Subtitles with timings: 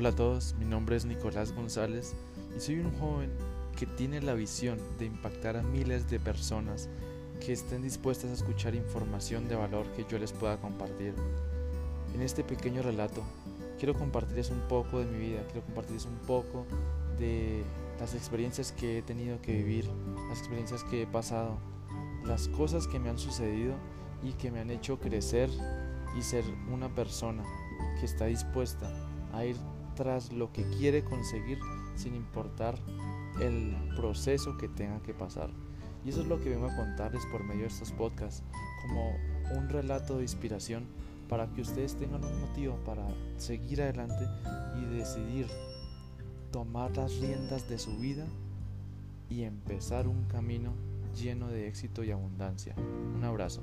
[0.00, 2.14] Hola a todos, mi nombre es Nicolás González
[2.56, 3.32] y soy un joven
[3.76, 6.88] que tiene la visión de impactar a miles de personas
[7.44, 11.14] que estén dispuestas a escuchar información de valor que yo les pueda compartir.
[12.14, 13.24] En este pequeño relato
[13.76, 16.64] quiero compartirles un poco de mi vida, quiero compartirles un poco
[17.18, 17.64] de
[17.98, 19.90] las experiencias que he tenido que vivir,
[20.28, 21.58] las experiencias que he pasado,
[22.24, 23.74] las cosas que me han sucedido
[24.22, 25.50] y que me han hecho crecer
[26.16, 27.42] y ser una persona
[27.98, 28.88] que está dispuesta
[29.32, 29.56] a ir
[29.98, 31.58] tras lo que quiere conseguir
[31.96, 32.78] sin importar
[33.40, 35.50] el proceso que tenga que pasar.
[36.04, 38.44] Y eso es lo que vengo a contarles por medio de estos podcasts,
[38.82, 39.10] como
[39.58, 40.86] un relato de inspiración
[41.28, 43.02] para que ustedes tengan un motivo para
[43.38, 44.24] seguir adelante
[44.80, 45.48] y decidir
[46.52, 48.24] tomar las riendas de su vida
[49.28, 50.74] y empezar un camino
[51.20, 52.76] lleno de éxito y abundancia.
[53.16, 53.62] Un abrazo.